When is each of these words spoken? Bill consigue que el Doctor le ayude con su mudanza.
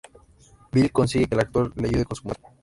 Bill 0.71 0.91
consigue 0.91 1.27
que 1.27 1.35
el 1.35 1.41
Doctor 1.41 1.79
le 1.79 1.87
ayude 1.89 2.05
con 2.05 2.15
su 2.15 2.23
mudanza. 2.23 2.47